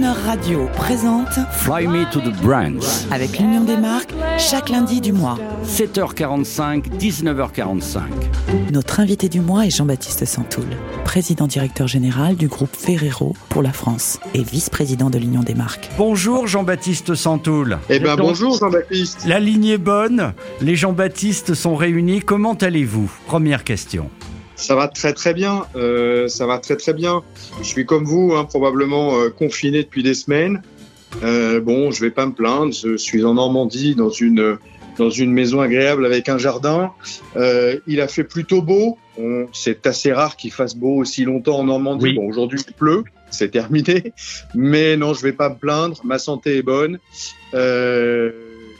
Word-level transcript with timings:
Crooner 0.00 0.18
Radio 0.24 0.66
présente 0.76 1.28
Fly 1.52 1.86
Me 1.86 2.10
to 2.10 2.20
the 2.20 2.34
Brands. 2.40 3.04
avec 3.10 3.38
l'Union 3.38 3.64
des 3.64 3.76
marques 3.76 4.14
chaque 4.38 4.70
lundi 4.70 5.02
du 5.02 5.12
mois. 5.12 5.38
7h45, 5.66 6.96
19h45. 6.98 8.00
Notre 8.72 9.00
invité 9.00 9.28
du 9.28 9.40
mois 9.40 9.66
est 9.66 9.70
Jean-Baptiste 9.70 10.24
Santoul, 10.24 10.64
président 11.04 11.46
directeur 11.46 11.86
général 11.86 12.36
du 12.36 12.48
groupe 12.48 12.74
Ferrero 12.74 13.36
pour 13.50 13.62
la 13.62 13.72
France 13.72 14.20
et 14.32 14.42
vice-président 14.42 15.10
de 15.10 15.18
l'Union 15.18 15.42
des 15.42 15.54
marques. 15.54 15.90
Bonjour 15.98 16.46
Jean-Baptiste 16.46 17.14
Santoul. 17.14 17.78
Eh 17.90 17.98
ben 17.98 18.16
Donc, 18.16 18.28
bonjour 18.28 18.56
Jean-Baptiste. 18.58 19.26
La 19.26 19.38
ligne 19.38 19.66
est 19.66 19.78
bonne, 19.78 20.32
les 20.62 20.76
Jean-Baptiste 20.76 21.52
sont 21.52 21.76
réunis. 21.76 22.20
Comment 22.20 22.54
allez-vous? 22.54 23.10
Première 23.26 23.64
question. 23.64 24.08
Ça 24.60 24.74
va 24.74 24.88
très 24.88 25.14
très 25.14 25.32
bien. 25.32 25.64
Euh, 25.74 26.28
ça 26.28 26.46
va 26.46 26.58
très 26.58 26.76
très 26.76 26.92
bien. 26.92 27.22
Je 27.60 27.66
suis 27.66 27.86
comme 27.86 28.04
vous, 28.04 28.34
hein, 28.36 28.44
probablement 28.44 29.18
euh, 29.18 29.30
confiné 29.30 29.82
depuis 29.82 30.02
des 30.02 30.14
semaines. 30.14 30.62
Euh, 31.24 31.60
bon, 31.60 31.90
je 31.90 32.00
vais 32.02 32.10
pas 32.10 32.26
me 32.26 32.32
plaindre. 32.32 32.72
Je 32.72 32.96
suis 32.96 33.24
en 33.24 33.34
Normandie 33.34 33.94
dans 33.94 34.10
une 34.10 34.58
dans 34.98 35.08
une 35.08 35.32
maison 35.32 35.60
agréable 35.62 36.04
avec 36.04 36.28
un 36.28 36.36
jardin. 36.36 36.92
Euh, 37.36 37.78
il 37.86 38.02
a 38.02 38.08
fait 38.08 38.24
plutôt 38.24 38.60
beau. 38.60 38.98
C'est 39.52 39.86
assez 39.86 40.12
rare 40.12 40.36
qu'il 40.36 40.50
fasse 40.50 40.74
beau 40.74 40.96
aussi 40.96 41.24
longtemps 41.24 41.58
en 41.58 41.64
Normandie. 41.64 42.04
Oui. 42.04 42.14
Bon, 42.14 42.26
aujourd'hui 42.26 42.60
il 42.66 42.72
pleut, 42.74 43.04
c'est 43.30 43.50
terminé. 43.50 44.12
Mais 44.54 44.96
non, 44.96 45.14
je 45.14 45.22
vais 45.22 45.32
pas 45.32 45.48
me 45.48 45.56
plaindre. 45.56 46.00
Ma 46.04 46.18
santé 46.18 46.58
est 46.58 46.62
bonne. 46.62 46.98
Euh, 47.54 48.30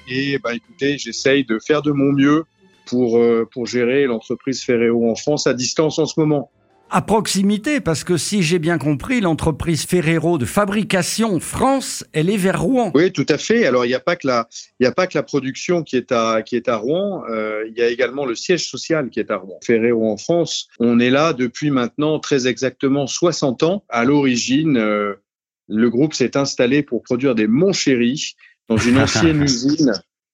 et 0.09 0.39
bah 0.39 0.55
écoutez, 0.55 0.99
j'essaye 0.99 1.45
de 1.45 1.59
faire 1.59 1.83
de 1.83 1.91
mon 1.91 2.13
mieux 2.13 2.45
pour, 2.91 3.19
euh, 3.19 3.49
pour 3.51 3.67
gérer 3.67 4.05
l'entreprise 4.05 4.63
Ferrero 4.63 5.11
en 5.11 5.15
France 5.15 5.47
à 5.47 5.55
distance 5.55 5.99
en 5.99 6.07
ce 6.07 6.19
moment. 6.19 6.51
À 6.93 7.03
proximité, 7.03 7.81
parce 7.81 8.03
que 8.03 8.17
si 8.17 8.43
j'ai 8.43 8.59
bien 8.59 8.77
compris, 8.77 9.21
l'entreprise 9.21 9.87
Ferrero 9.87 10.39
de 10.39 10.45
fabrication 10.45 11.39
France, 11.39 12.05
elle 12.13 12.29
est 12.29 12.37
vers 12.37 12.61
Rouen. 12.61 12.91
Oui, 12.97 13.13
tout 13.13 13.27
à 13.29 13.39
fait. 13.39 13.65
Alors, 13.65 13.85
il 13.85 13.89
n'y 13.89 13.95
a 13.95 14.01
pas 14.01 14.17
que 14.17 14.27
la, 14.27 14.49
il 14.81 14.85
y 14.85 14.87
a 14.89 14.93
pas 14.93 15.07
que 15.07 15.17
la 15.17 15.23
production 15.23 15.85
qui 15.85 15.97
est 15.97 16.11
à, 16.11 16.43
qui 16.43 16.57
est 16.57 16.69
à 16.69 16.79
Rouen. 16.79 17.23
euh, 17.31 17.65
il 17.69 17.79
y 17.79 17.83
a 17.83 17.89
également 17.89 18.27
le 18.27 18.35
siège 18.35 18.69
social 18.69 19.09
qui 19.09 19.21
est 19.21 19.31
à 19.31 19.37
Rouen. 19.37 19.61
Ferrero 19.63 20.11
en 20.11 20.17
France, 20.17 20.69
on 20.81 20.99
est 20.99 21.11
là 21.11 21.33
depuis 21.33 21.71
maintenant 21.71 22.19
très 22.19 22.49
exactement 22.49 23.07
60 23.07 23.63
ans. 23.63 23.85
À 23.89 24.03
l'origine, 24.03 24.77
euh, 24.77 25.15
le 25.69 25.91
groupe 25.91 26.13
s'est 26.13 26.37
installé 26.37 26.83
pour 26.83 27.05
produire 27.05 27.37
des 27.37 27.47
Montchéri 27.47 28.35
dans 28.69 28.79
une 28.79 28.99
ancienne 29.01 29.45
usine 29.45 29.93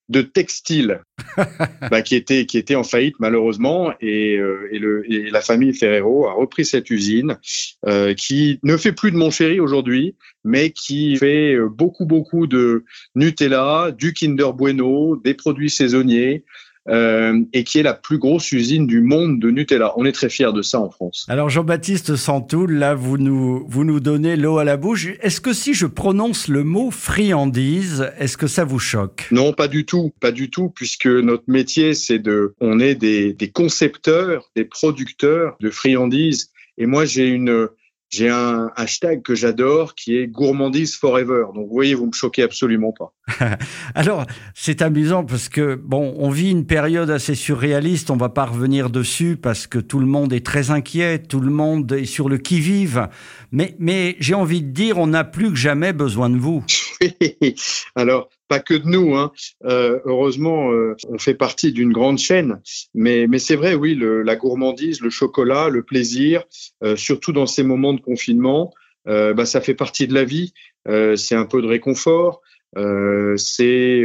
de 0.08 0.22
textile 0.22 1.00
bah, 1.90 2.02
qui 2.02 2.14
était 2.14 2.46
qui 2.46 2.58
était 2.58 2.74
en 2.74 2.84
faillite 2.84 3.16
malheureusement. 3.18 3.92
Et, 4.00 4.36
euh, 4.36 4.68
et, 4.72 4.78
le, 4.78 5.10
et 5.10 5.30
la 5.30 5.40
famille 5.40 5.74
Ferrero 5.74 6.26
a 6.26 6.32
repris 6.32 6.64
cette 6.64 6.90
usine 6.90 7.38
euh, 7.86 8.14
qui 8.14 8.60
ne 8.62 8.76
fait 8.76 8.92
plus 8.92 9.10
de 9.10 9.16
Montchéri 9.16 9.60
aujourd'hui 9.60 10.16
mais 10.44 10.70
qui 10.70 11.16
fait 11.16 11.54
euh, 11.54 11.68
beaucoup 11.68 12.06
beaucoup 12.06 12.46
de 12.46 12.84
Nutella, 13.14 13.90
du 13.96 14.12
Kinder 14.12 14.52
Bueno, 14.54 15.16
des 15.16 15.34
produits 15.34 15.70
saisonniers 15.70 16.44
euh, 16.88 17.40
et 17.52 17.64
qui 17.64 17.78
est 17.78 17.82
la 17.82 17.94
plus 17.94 18.18
grosse 18.18 18.52
usine 18.52 18.86
du 18.86 19.00
monde 19.00 19.40
de 19.40 19.50
Nutella. 19.50 19.92
On 19.96 20.04
est 20.04 20.12
très 20.12 20.28
fiers 20.28 20.52
de 20.52 20.62
ça 20.62 20.80
en 20.80 20.90
France. 20.90 21.26
Alors 21.28 21.48
Jean-Baptiste 21.50 22.16
Santoul, 22.16 22.72
là, 22.74 22.94
vous 22.94 23.18
nous, 23.18 23.64
vous 23.68 23.84
nous 23.84 24.00
donnez 24.00 24.36
l'eau 24.36 24.58
à 24.58 24.64
la 24.64 24.76
bouche. 24.76 25.08
Est-ce 25.20 25.40
que 25.40 25.52
si 25.52 25.74
je 25.74 25.86
prononce 25.86 26.48
le 26.48 26.64
mot 26.64 26.90
friandise, 26.90 28.10
est-ce 28.18 28.36
que 28.36 28.46
ça 28.46 28.64
vous 28.64 28.78
choque? 28.78 29.26
Non, 29.30 29.52
pas 29.52 29.68
du 29.68 29.84
tout, 29.84 30.12
pas 30.20 30.32
du 30.32 30.50
tout, 30.50 30.70
puisque 30.70 31.06
notre 31.06 31.44
métier, 31.48 31.94
c'est 31.94 32.18
de, 32.18 32.54
on 32.60 32.80
est 32.80 32.94
des, 32.94 33.32
des 33.32 33.50
concepteurs, 33.50 34.50
des 34.54 34.64
producteurs 34.64 35.56
de 35.60 35.70
friandises. 35.70 36.50
Et 36.78 36.86
moi, 36.86 37.04
j'ai 37.04 37.28
une, 37.28 37.68
j'ai 38.08 38.28
un 38.28 38.70
hashtag 38.76 39.22
que 39.22 39.34
j'adore 39.34 39.94
qui 39.94 40.16
est 40.16 40.28
gourmandise 40.28 40.96
forever. 40.96 41.46
Donc, 41.54 41.66
vous 41.66 41.74
voyez, 41.74 41.94
vous 41.94 42.06
me 42.06 42.12
choquez 42.12 42.42
absolument 42.42 42.92
pas. 42.92 43.12
Alors, 43.94 44.24
c'est 44.54 44.80
amusant 44.82 45.24
parce 45.24 45.48
que, 45.48 45.74
bon, 45.74 46.14
on 46.18 46.30
vit 46.30 46.50
une 46.50 46.66
période 46.66 47.10
assez 47.10 47.34
surréaliste, 47.34 48.10
on 48.10 48.16
va 48.16 48.28
pas 48.28 48.44
revenir 48.44 48.90
dessus 48.90 49.36
parce 49.36 49.66
que 49.66 49.78
tout 49.78 49.98
le 49.98 50.06
monde 50.06 50.32
est 50.32 50.44
très 50.44 50.70
inquiet, 50.70 51.18
tout 51.18 51.40
le 51.40 51.50
monde 51.50 51.90
est 51.92 52.04
sur 52.04 52.28
le 52.28 52.38
qui-vive. 52.38 53.08
Mais, 53.50 53.74
mais 53.78 54.16
j'ai 54.20 54.34
envie 54.34 54.62
de 54.62 54.70
dire, 54.70 54.98
on 54.98 55.08
n'a 55.08 55.24
plus 55.24 55.50
que 55.50 55.56
jamais 55.56 55.92
besoin 55.92 56.30
de 56.30 56.38
vous. 56.38 56.64
Alors, 57.94 58.28
pas 58.48 58.60
que 58.60 58.74
de 58.74 58.86
nous, 58.86 59.16
hein. 59.16 59.32
Euh, 59.64 60.00
heureusement, 60.04 60.72
euh, 60.72 60.94
on 61.08 61.18
fait 61.18 61.34
partie 61.34 61.72
d'une 61.72 61.92
grande 61.92 62.18
chaîne. 62.18 62.60
Mais, 62.94 63.26
mais 63.26 63.38
c'est 63.38 63.56
vrai, 63.56 63.74
oui, 63.74 63.94
le, 63.94 64.22
la 64.22 64.36
gourmandise, 64.36 65.00
le 65.00 65.10
chocolat, 65.10 65.68
le 65.68 65.82
plaisir, 65.82 66.44
euh, 66.82 66.96
surtout 66.96 67.32
dans 67.32 67.46
ces 67.46 67.62
moments 67.62 67.94
de 67.94 68.00
confinement, 68.00 68.72
euh, 69.08 69.34
bah, 69.34 69.46
ça 69.46 69.60
fait 69.60 69.74
partie 69.74 70.06
de 70.06 70.14
la 70.14 70.24
vie. 70.24 70.52
Euh, 70.88 71.16
c'est 71.16 71.34
un 71.34 71.46
peu 71.46 71.62
de 71.62 71.66
réconfort. 71.66 72.42
Euh, 72.76 73.36
c'est 73.36 74.04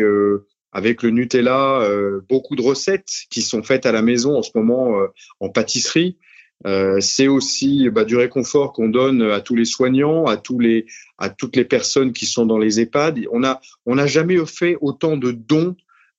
avec 0.72 1.03
le 1.03 1.09
Nutella, 1.09 1.85
beaucoup 2.29 2.56
de 2.56 2.62
recettes 2.62 3.25
qui 3.29 3.41
sont 3.41 3.62
faites 3.63 3.85
à 3.85 3.91
la 3.91 4.02
maison 4.02 4.38
en 4.38 4.41
ce 4.41 4.52
moment 4.56 5.02
en 5.41 5.50
pâtisserie. 5.50 6.18
Euh, 6.67 6.99
c'est 6.99 7.27
aussi 7.27 7.89
bah, 7.89 8.03
du 8.03 8.16
réconfort 8.16 8.73
qu'on 8.73 8.89
donne 8.89 9.22
à 9.23 9.41
tous 9.41 9.55
les 9.55 9.66
soignants, 9.66 10.25
à 10.25 10.38
tous 10.38 10.59
les, 10.59 10.85
à 11.17 11.29
toutes 11.29 11.55
les 11.55 11.66
personnes 11.66 12.13
qui 12.13 12.25
sont 12.25 12.45
dans 12.45 12.57
les 12.57 12.79
EHPAD. 12.79 13.22
On 13.31 13.44
a, 13.44 13.61
on 13.85 13.95
n'a 13.95 14.07
jamais 14.07 14.38
fait 14.45 14.77
autant 14.81 15.17
de 15.17 15.31
dons 15.31 15.75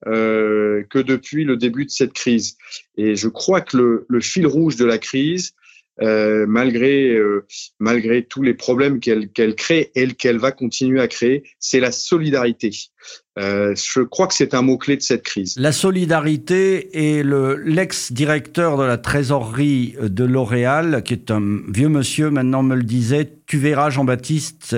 euh, 0.06 0.82
que 0.90 0.98
depuis 0.98 1.44
le 1.44 1.56
début 1.56 1.84
de 1.84 1.90
cette 1.90 2.12
crise. 2.12 2.56
Et 2.96 3.14
je 3.14 3.28
crois 3.28 3.60
que 3.60 3.76
le, 3.76 4.06
le 4.08 4.20
fil 4.20 4.46
rouge 4.46 4.76
de 4.76 4.84
la 4.84 4.98
crise, 4.98 5.54
euh, 6.00 6.46
malgré 6.48 7.10
euh, 7.10 7.46
malgré 7.78 8.24
tous 8.24 8.42
les 8.42 8.54
problèmes 8.54 8.98
qu'elle 8.98 9.28
qu'elle 9.28 9.54
crée 9.54 9.90
et 9.94 10.08
qu'elle 10.08 10.38
va 10.38 10.50
continuer 10.50 11.00
à 11.00 11.08
créer, 11.08 11.42
c'est 11.58 11.80
la 11.80 11.92
solidarité. 11.92 12.70
Euh, 13.38 13.74
je 13.74 14.00
crois 14.00 14.26
que 14.26 14.34
c'est 14.34 14.54
un 14.54 14.62
mot 14.62 14.78
clé 14.78 14.96
de 14.96 15.02
cette 15.02 15.22
crise. 15.22 15.54
La 15.58 15.72
solidarité 15.72 17.16
et 17.16 17.22
le, 17.22 17.56
l'ex-directeur 17.56 18.78
de 18.78 18.84
la 18.84 18.96
trésorerie 18.96 19.96
de 20.00 20.24
L'Oréal, 20.24 21.02
qui 21.02 21.14
est 21.14 21.30
un 21.30 21.60
vieux 21.68 21.88
monsieur, 21.88 22.30
maintenant 22.30 22.62
me 22.62 22.76
le 22.76 22.84
disait, 22.84 23.30
tu 23.46 23.58
verras 23.58 23.90
Jean-Baptiste, 23.90 24.76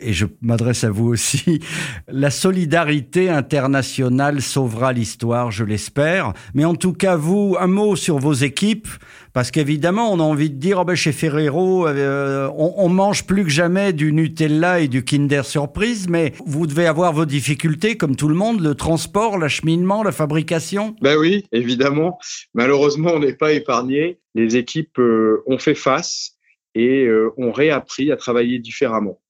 et 0.00 0.12
je 0.12 0.26
m'adresse 0.40 0.84
à 0.84 0.90
vous 0.90 1.08
aussi, 1.08 1.60
la 2.08 2.30
solidarité 2.30 3.28
internationale 3.30 4.42
sauvera 4.42 4.92
l'histoire, 4.92 5.50
je 5.50 5.64
l'espère. 5.64 6.32
Mais 6.54 6.64
en 6.64 6.74
tout 6.74 6.92
cas, 6.92 7.16
vous, 7.16 7.56
un 7.58 7.66
mot 7.66 7.96
sur 7.96 8.18
vos 8.18 8.32
équipes, 8.32 8.88
parce 9.32 9.50
qu'évidemment, 9.50 10.12
on 10.12 10.20
a 10.20 10.22
envie 10.22 10.50
de 10.50 10.56
dire, 10.56 10.78
oh 10.80 10.84
ben, 10.84 10.94
chez 10.94 11.12
Ferrero, 11.12 11.86
euh, 11.86 12.50
on, 12.56 12.88
mange 12.88 13.24
plus 13.24 13.44
que 13.44 13.50
jamais 13.50 13.92
du 13.92 14.12
Nutella 14.12 14.80
et 14.80 14.88
du 14.88 15.04
Kinder 15.04 15.44
Surprise, 15.44 16.08
mais 16.08 16.32
vous 16.44 16.66
devez 16.66 16.86
avoir 16.86 17.12
vos 17.12 17.26
difficultés, 17.26 17.96
comme 17.96 18.16
tout 18.16 18.28
le 18.28 18.34
monde, 18.34 18.60
le 18.60 18.74
transport, 18.74 19.38
l'acheminement, 19.38 20.02
la 20.02 20.12
fabrication. 20.12 20.96
Ben 21.02 21.16
oui, 21.16 21.44
évidemment. 21.52 22.18
Malheureusement, 22.54 23.12
on 23.14 23.20
n'est 23.20 23.34
pas 23.34 23.52
épargné. 23.52 24.18
Les 24.34 24.56
équipes 24.56 24.98
euh, 24.98 25.42
ont 25.46 25.58
fait 25.58 25.74
face 25.74 26.32
et 26.74 27.04
euh, 27.04 27.30
ont 27.36 27.52
réappris 27.52 28.10
à 28.10 28.16
travailler 28.16 28.58
différemment. 28.58 29.20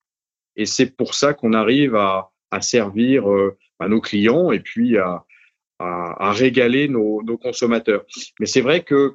Et 0.58 0.66
c'est 0.66 0.94
pour 0.94 1.14
ça 1.14 1.32
qu'on 1.32 1.54
arrive 1.54 1.94
à, 1.94 2.30
servir 2.60 3.30
euh, 3.30 3.56
nos 3.86 4.00
clients 4.00 4.50
et 4.52 4.60
puis 4.60 4.98
à, 4.98 5.24
régaler 6.32 6.88
nos, 6.88 7.22
consommateurs. 7.40 8.04
Mais 8.40 8.46
c'est 8.46 8.60
vrai 8.60 8.82
que 8.82 9.14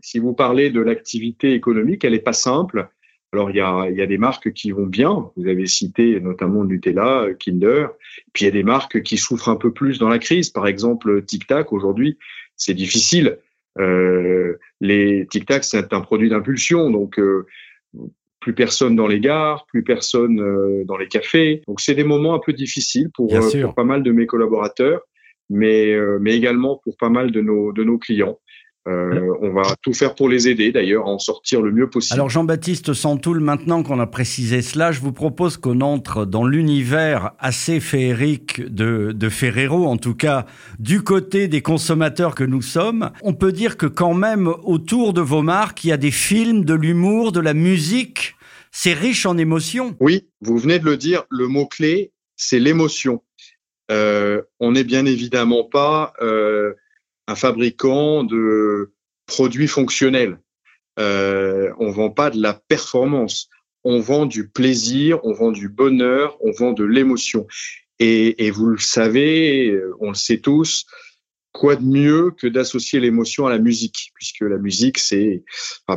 si 0.00 0.20
vous 0.20 0.32
parlez 0.32 0.70
de 0.70 0.80
l'activité 0.80 1.52
économique, 1.52 2.04
elle 2.04 2.12
n'est 2.12 2.20
pas 2.20 2.32
simple. 2.32 2.88
Alors, 3.32 3.50
il 3.50 3.56
y, 3.56 3.60
a, 3.60 4.06
des 4.06 4.18
marques 4.18 4.52
qui 4.52 4.70
vont 4.70 4.86
bien. 4.86 5.30
Vous 5.36 5.48
avez 5.48 5.66
cité 5.66 6.20
notamment 6.20 6.64
Nutella, 6.64 7.26
Kinder. 7.38 7.88
Puis, 8.32 8.44
il 8.44 8.46
y 8.46 8.48
a 8.48 8.52
des 8.52 8.62
marques 8.62 9.02
qui 9.02 9.18
souffrent 9.18 9.48
un 9.48 9.56
peu 9.56 9.72
plus 9.72 9.98
dans 9.98 10.08
la 10.08 10.20
crise. 10.20 10.50
Par 10.50 10.68
exemple, 10.68 11.24
Tic 11.24 11.48
Tac, 11.48 11.72
aujourd'hui, 11.72 12.16
c'est 12.54 12.74
difficile. 12.74 13.38
Euh, 13.78 14.56
les 14.80 15.26
Tic 15.28 15.46
Tac, 15.46 15.64
c'est 15.64 15.92
un 15.92 16.00
produit 16.00 16.30
d'impulsion. 16.30 16.90
Donc, 16.90 17.18
euh, 17.18 17.46
plus 18.46 18.54
personne 18.54 18.94
dans 18.94 19.08
les 19.08 19.18
gares, 19.18 19.66
plus 19.66 19.82
personne 19.82 20.38
euh, 20.40 20.84
dans 20.84 20.96
les 20.96 21.08
cafés. 21.08 21.62
Donc, 21.66 21.80
c'est 21.80 21.96
des 21.96 22.04
moments 22.04 22.32
un 22.32 22.38
peu 22.38 22.52
difficiles 22.52 23.10
pour, 23.12 23.34
euh, 23.34 23.60
pour 23.60 23.74
pas 23.74 23.82
mal 23.82 24.04
de 24.04 24.12
mes 24.12 24.26
collaborateurs, 24.26 25.00
mais, 25.50 25.90
euh, 25.90 26.18
mais 26.20 26.36
également 26.36 26.80
pour 26.84 26.96
pas 26.96 27.08
mal 27.08 27.32
de 27.32 27.40
nos, 27.40 27.72
de 27.72 27.82
nos 27.82 27.98
clients. 27.98 28.38
Euh, 28.86 29.34
on 29.42 29.52
va 29.52 29.62
tout 29.82 29.92
faire 29.92 30.14
pour 30.14 30.28
les 30.28 30.46
aider, 30.46 30.70
d'ailleurs, 30.70 31.06
à 31.06 31.10
en 31.10 31.18
sortir 31.18 31.60
le 31.60 31.72
mieux 31.72 31.90
possible. 31.90 32.14
Alors 32.14 32.30
Jean-Baptiste 32.30 32.92
Santoul, 32.92 33.40
maintenant 33.40 33.82
qu'on 33.82 33.98
a 33.98 34.06
précisé 34.06 34.62
cela, 34.62 34.92
je 34.92 35.00
vous 35.00 35.10
propose 35.10 35.56
qu'on 35.56 35.80
entre 35.80 36.24
dans 36.24 36.46
l'univers 36.46 37.32
assez 37.40 37.80
féerique 37.80 38.62
de, 38.64 39.10
de 39.10 39.28
Ferrero, 39.28 39.86
en 39.86 39.96
tout 39.96 40.14
cas 40.14 40.46
du 40.78 41.02
côté 41.02 41.48
des 41.48 41.62
consommateurs 41.62 42.36
que 42.36 42.44
nous 42.44 42.62
sommes. 42.62 43.10
On 43.22 43.34
peut 43.34 43.50
dire 43.50 43.76
que 43.76 43.86
quand 43.86 44.14
même 44.14 44.46
autour 44.62 45.14
de 45.14 45.20
vos 45.20 45.42
marques, 45.42 45.82
il 45.82 45.88
y 45.88 45.92
a 45.92 45.96
des 45.96 46.12
films, 46.12 46.64
de 46.64 46.74
l'humour, 46.74 47.32
de 47.32 47.40
la 47.40 47.54
musique. 47.54 48.35
C'est 48.78 48.92
riche 48.92 49.24
en 49.24 49.38
émotions. 49.38 49.96
Oui, 50.00 50.28
vous 50.42 50.58
venez 50.58 50.78
de 50.78 50.84
le 50.84 50.98
dire, 50.98 51.24
le 51.30 51.48
mot-clé, 51.48 52.12
c'est 52.36 52.58
l'émotion. 52.58 53.24
Euh, 53.90 54.42
on 54.60 54.72
n'est 54.72 54.84
bien 54.84 55.06
évidemment 55.06 55.64
pas 55.64 56.12
euh, 56.20 56.74
un 57.26 57.34
fabricant 57.36 58.22
de 58.22 58.92
produits 59.24 59.66
fonctionnels. 59.66 60.38
Euh, 60.98 61.72
on 61.78 61.90
vend 61.90 62.10
pas 62.10 62.28
de 62.28 62.38
la 62.38 62.52
performance. 62.52 63.48
on 63.82 63.98
vend 63.98 64.26
du 64.26 64.46
plaisir, 64.46 65.24
on 65.24 65.32
vend 65.32 65.52
du 65.52 65.70
bonheur, 65.70 66.36
on 66.42 66.50
vend 66.50 66.74
de 66.74 66.84
l'émotion. 66.84 67.46
Et, 67.98 68.44
et, 68.44 68.50
vous 68.50 68.66
le 68.66 68.78
savez, 68.78 69.74
on 70.00 70.10
le 70.10 70.14
sait 70.14 70.40
tous, 70.40 70.84
quoi 71.56 71.76
de 71.76 71.84
mieux 71.84 72.32
que 72.36 72.46
d'associer 72.46 73.00
l'émotion 73.00 73.46
à 73.46 73.50
la 73.50 73.58
musique, 73.58 74.12
puisque 74.14 74.42
la 74.42 74.58
musique, 74.58 74.98
c'est, 74.98 75.42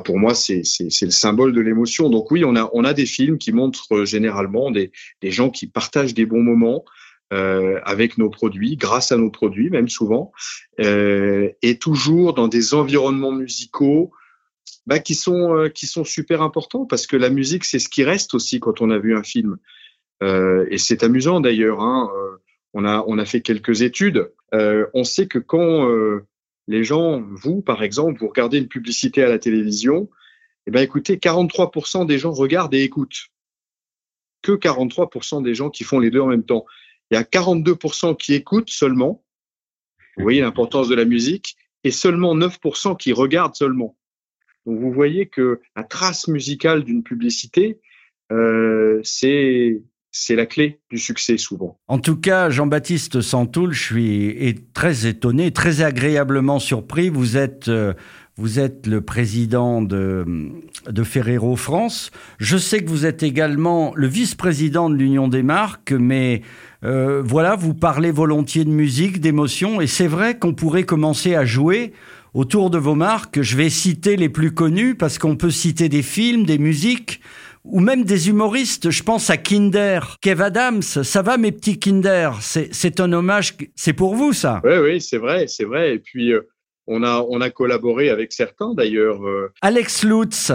pour 0.06 0.18
moi, 0.18 0.34
c'est 0.34 0.64
le 0.80 1.10
symbole 1.12 1.54
de 1.54 1.60
l'émotion. 1.60 2.10
Donc 2.10 2.32
oui, 2.32 2.46
on 2.46 2.56
a, 2.56 2.94
des 2.94 3.06
films 3.06 3.38
qui 3.38 3.52
montrent 3.52 4.06
généralement 4.06 4.72
des, 4.72 4.92
gens 5.24 5.50
qui 5.50 5.68
partagent 5.68 6.14
des 6.14 6.26
bons 6.26 6.42
moments, 6.42 6.86
euh, 7.32 7.80
avec 7.84 8.18
nos 8.18 8.30
produits, 8.30 8.76
grâce 8.76 9.12
à 9.12 9.18
nos 9.18 9.30
produits 9.30 9.70
même 9.70 9.90
souvent, 9.90 10.32
euh, 10.80 11.50
et 11.62 11.78
toujours 11.78 12.34
dans 12.34 12.48
des 12.48 12.74
environnements 12.74 13.32
musicaux 13.32 14.12
bah, 14.88 14.98
qui 14.98 15.14
sont 15.14 15.56
euh, 15.56 16.04
super 16.04 16.42
importants 16.42 16.86
parce 16.88 17.06
que 17.06 17.16
la 17.16 17.30
musique 17.30 17.66
c'est 17.66 17.78
ce 17.78 17.90
qui 17.90 18.04
reste 18.04 18.34
aussi 18.34 18.60
quand 18.60 18.82
on 18.82 18.90
a 18.90 18.98
vu 18.98 19.16
un 19.16 19.22
film. 19.22 19.58
Euh, 20.24 20.66
et 20.70 20.78
c'est 20.78 21.04
amusant 21.04 21.40
d'ailleurs. 21.42 21.82
Hein, 21.82 22.10
euh, 22.16 22.38
on 22.74 22.86
a 22.86 23.04
on 23.08 23.18
a 23.18 23.26
fait 23.26 23.42
quelques 23.42 23.82
études. 23.82 24.32
Euh, 24.54 24.88
on 24.94 25.04
sait 25.04 25.28
que 25.28 25.40
quand 25.40 25.88
les 26.68 26.84
gens, 26.84 27.22
vous 27.22 27.62
par 27.62 27.84
exemple, 27.84 28.20
vous 28.20 28.28
regardez 28.28 28.60
une 28.60 28.68
publicité 28.68 29.24
à 29.24 29.30
la 29.30 29.40
télévision, 29.40 30.10
eh 30.68 30.72
ben 30.72 30.82
écoutez, 30.82 31.18
43% 31.18 32.06
des 32.06 32.20
gens 32.20 32.32
regardent 32.32 32.76
et 32.76 32.84
écoutent. 32.84 33.30
Que 34.44 34.52
43% 34.52 35.44
des 35.44 35.56
gens 35.56 35.70
qui 35.70 35.84
font 35.84 36.00
les 36.00 36.12
deux 36.12 36.20
en 36.20 36.28
même 36.28 36.46
temps. 36.46 36.66
Il 37.10 37.16
y 37.16 37.18
a 37.18 37.24
42% 37.24 38.16
qui 38.16 38.36
écoutent 38.36 38.70
seulement. 38.70 39.24
Vous 40.16 40.24
voyez 40.24 40.42
l'importance 40.42 40.88
de 40.88 40.96
la 40.96 41.06
musique 41.06 41.58
et 41.84 41.92
seulement 41.92 42.36
9% 42.36 42.98
qui 42.98 43.14
regardent 43.14 43.56
seulement. 43.56 43.98
Donc 44.66 44.80
vous 44.80 44.92
voyez 44.92 45.28
que 45.28 45.62
la 45.76 45.84
trace 45.84 46.28
musicale 46.28 46.84
d'une 46.84 47.04
publicité, 47.04 47.80
euh, 48.32 49.00
c'est 49.04 49.82
c'est 50.20 50.36
la 50.36 50.46
clé 50.46 50.80
du 50.92 50.98
succès 50.98 51.38
souvent. 51.38 51.78
En 51.88 52.00
tout 52.00 52.18
cas, 52.18 52.50
Jean-Baptiste 52.50 53.22
Santoul, 53.22 53.74
je 53.74 53.84
suis 53.84 54.56
très 54.74 55.08
étonné, 55.08 55.52
très 55.52 55.82
agréablement 55.82 56.60
surpris. 56.60 57.10
Vous 57.10 57.38
êtes 57.38 57.70
euh, 57.70 57.94
vous 58.40 58.58
êtes 58.58 58.88
le 58.88 59.02
président 59.02 59.82
de, 59.82 60.26
Ferrero 61.04 61.58
France. 61.58 62.10
Je 62.38 62.56
sais 62.56 62.82
que 62.82 62.90
vous 62.90 63.06
êtes 63.06 63.22
également 63.22 63.92
le 63.96 64.08
vice-président 64.08 64.90
de 64.90 64.96
l'Union 64.96 65.28
des 65.28 65.44
marques, 65.44 65.92
mais 65.92 66.42
euh, 66.86 67.22
voilà, 67.22 67.58
vous 67.58 67.74
parlez 67.74 68.12
volontiers 68.12 68.64
de 68.64 68.70
musique, 68.70 69.20
d'émotion, 69.20 69.82
et 69.82 69.88
c'est 69.88 70.08
vrai 70.08 70.38
qu'on 70.38 70.54
pourrait 70.54 70.86
commencer 70.86 71.36
à 71.36 71.44
jouer 71.44 71.92
autour 72.34 72.70
de 72.70 72.78
vos 72.78 72.96
marques. 72.96 73.42
Je 73.42 73.58
vais 73.58 73.70
citer 73.70 74.16
les 74.16 74.30
plus 74.30 74.54
connus 74.54 74.96
parce 74.96 75.18
qu'on 75.18 75.36
peut 75.36 75.52
citer 75.52 75.90
des 75.90 76.04
films, 76.04 76.46
des 76.46 76.60
musiques 76.60 77.20
ou 77.64 77.80
même 77.80 78.04
des 78.04 78.30
humoristes. 78.30 78.90
Je 78.90 79.04
pense 79.04 79.30
à 79.30 79.38
Kinder, 79.38 80.18
Kev 80.22 80.42
Adams. 80.42 80.82
Ça 80.82 81.22
va, 81.22 81.38
mes 81.38 81.52
petits 81.52 81.80
Kinder? 81.80 82.32
C'est 82.42 83.00
un 83.00 83.12
hommage. 83.14 83.56
C'est 83.76 83.94
pour 83.94 84.16
vous, 84.16 84.34
ça? 84.34 84.62
Oui, 84.64 84.78
oui, 84.78 85.02
c'est 85.02 85.18
vrai, 85.18 85.48
c'est 85.48 85.66
vrai. 85.66 85.96
Et 85.96 86.00
puis. 86.00 86.34
Euh, 86.34 86.48
on 86.92 87.04
a, 87.04 87.24
on 87.30 87.40
a 87.40 87.52
collaboré 87.52 88.10
avec 88.10 88.34
certains 88.34 88.74
d'ailleurs. 88.74 89.24
Euh. 89.24 89.54
Alex 89.62 90.04
Lutz, 90.04 90.52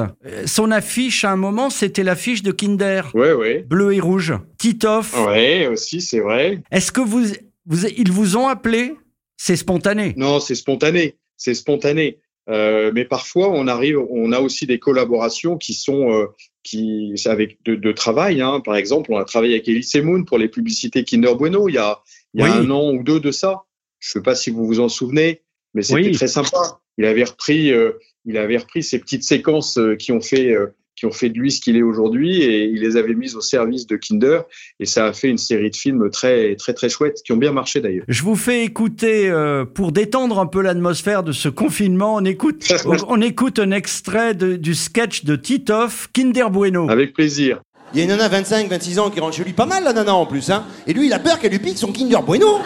son 0.47 0.73
affiche 0.73 1.25
à 1.25 1.31
un 1.31 1.37
moment, 1.37 1.71
c'était 1.71 2.03
l'affiche 2.03 2.43
de 2.43 2.51
Kinder. 2.51 3.03
Oui, 3.15 3.29
oui. 3.39 3.59
Bleu 3.63 3.95
et 3.95 4.01
rouge. 4.01 4.35
Titoff. 4.59 5.15
Oui, 5.29 5.69
aussi, 5.69 6.01
c'est 6.01 6.19
vrai. 6.19 6.61
Est-ce 6.73 6.91
que 6.91 7.01
vous, 7.01 7.25
vous, 7.67 7.87
ils 7.87 8.11
vous 8.11 8.37
ont 8.37 8.49
appelé? 8.49 8.97
C'est 9.37 9.55
spontané 9.57 10.15
Non, 10.17 10.41
c'est 10.41 10.57
spontané. 10.57 11.15
C'est 11.37 11.55
spontané. 11.55 12.19
Euh, 12.51 12.93
mais 12.95 13.05
parfois, 13.05 13.51
on 13.51 13.67
arrive, 13.69 13.99
on 14.11 14.33
a 14.33 14.41
aussi 14.41 14.67
des 14.67 14.79
collaborations 14.79 15.57
qui 15.57 15.73
sont 15.73 16.13
euh, 16.13 16.27
qui 16.63 17.15
avec 17.25 17.59
de, 17.65 17.75
de 17.75 17.93
travail. 17.93 18.43
Hein. 18.43 18.61
Par 18.61 18.77
exemple, 18.77 19.13
on 19.13 19.19
a 19.19 19.25
travaillé 19.25 19.55
avec 19.55 19.69
Elise 19.69 19.97
Moon 19.97 20.25
pour 20.25 20.39
les 20.39 20.49
publicités 20.49 21.05
Kinder 21.05 21.35
Bueno 21.35 21.69
il 21.69 21.75
y 21.75 21.79
a, 21.79 22.01
il 22.35 22.41
y 22.41 22.45
a 22.45 22.53
un 22.53 22.71
an 22.71 22.93
ou 22.93 23.03
deux 23.03 23.21
de 23.21 23.31
ça. 23.31 23.63
Je 23.99 24.11
ne 24.11 24.21
sais 24.21 24.23
pas 24.23 24.35
si 24.35 24.51
vous 24.51 24.67
vous 24.67 24.81
en 24.81 24.89
souvenez 24.89 25.45
mais 25.75 25.83
c'était 25.83 26.13
très 26.13 26.29
sympa. 26.29 26.81
Il 26.97 27.05
avait 27.05 27.25
repris, 27.25 27.73
euh, 27.73 27.93
il 28.25 28.39
avait 28.39 28.57
repris 28.57 28.83
ces 28.83 28.99
petites 28.99 29.25
séquences 29.25 29.77
euh, 29.77 29.97
qui 29.97 30.13
ont 30.13 30.21
fait, 30.21 30.53
euh, 30.53 30.69
qui 30.97 31.07
ont 31.07 31.13
fait 31.13 31.29
de 31.29 31.39
lui 31.39 31.51
ce 31.51 31.61
qu'il 31.61 31.77
est 31.77 31.83
aujourd'hui, 31.83 32.43
et 32.43 32.65
il 32.65 32.81
les 32.81 32.97
avait 32.97 33.15
mises 33.15 33.37
au 33.37 33.41
service 33.41 33.87
de 33.87 33.97
Kinder, 33.97 34.43
et 34.81 34.87
ça 34.87 35.07
a 35.07 35.13
fait 35.13 35.29
une 35.29 35.39
série 35.39 35.71
de 35.71 35.77
films 35.77 36.11
très, 36.11 36.55
très, 36.57 36.75
très 36.75 36.89
chouettes 36.89 37.23
qui 37.25 37.33
ont 37.33 37.37
bien 37.37 37.53
marché 37.53 37.81
d'ailleurs. 37.81 38.05
Je 38.09 38.23
vous 38.23 38.37
fais 38.37 38.65
écouter 38.65 39.33
pour 39.75 39.93
détendre 39.93 40.39
un 40.39 40.47
peu 40.47 40.63
l'atmosphère 40.63 41.23
de 41.23 41.33
ce 41.33 41.49
confinement. 41.49 42.15
On 42.17 42.25
écoute, 42.25 42.65
on 43.09 43.21
écoute 43.21 43.59
un 43.59 43.71
extrait 43.71 44.35
de, 44.35 44.57
du 44.57 44.75
sketch 44.75 45.25
de 45.25 45.37
Titoff, 45.37 46.09
Kinder 46.13 46.51
Bueno. 46.51 46.89
Avec 46.89 47.15
plaisir. 47.15 47.61
Il 47.93 47.99
y 47.99 48.01
a 48.01 48.05
une 48.05 48.11
nana 48.11 48.29
25, 48.29 48.69
26 48.69 48.99
ans 48.99 49.11
qui 49.11 49.21
rentre 49.21 49.37
chez 49.37 49.45
lui, 49.45 49.53
pas 49.53 49.67
mal 49.67 49.85
la 49.85 49.93
nana 49.93 50.15
en 50.15 50.27
plus, 50.27 50.51
hein. 50.51 50.65
Et 50.87 50.93
lui, 50.93 51.07
il 51.07 51.13
a 51.13 51.19
peur 51.19 51.39
qu'elle 51.39 51.53
lui 51.53 51.61
pique 51.61 51.79
son 51.79 51.93
Kinder 51.93 52.23
Bueno. 52.27 52.59